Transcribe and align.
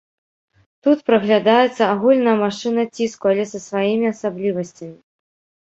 Тут 0.87 1.03
праглядаецца 1.09 1.83
агульная 1.97 2.35
машына 2.45 2.87
ціску, 2.95 3.25
але 3.35 3.45
са 3.53 3.59
сваімі 3.69 4.13
асаблівасцямі. 4.17 4.95